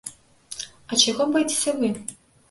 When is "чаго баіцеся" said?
1.03-1.71